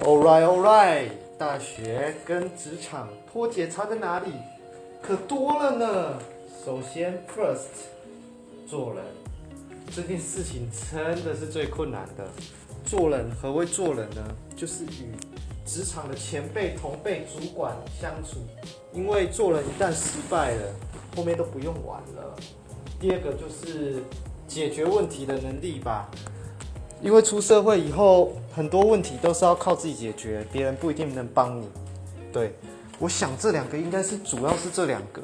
[0.00, 1.10] All right, all right。
[1.38, 4.32] 大学跟职场脱节差在哪里？
[5.00, 6.18] 可多了呢。
[6.64, 7.68] 首先，first，
[8.66, 9.04] 做人
[9.94, 12.26] 这件事情真的是最困难的。
[12.84, 14.26] 做人何谓做人呢？
[14.56, 15.14] 就是与
[15.64, 18.38] 职场的前辈、同辈、主管相处。
[18.92, 20.62] 因为做人一旦失败了，
[21.16, 22.34] 后面都不用玩了。
[23.00, 24.02] 第二个就是
[24.48, 26.10] 解决问题的能力吧。
[27.02, 31.68] 因为出社会以后，很多问题都是要靠自己解决，别人不一定能帮你。
[32.32, 32.54] 对，
[32.98, 35.22] 我想这两个应该是主要是这两个。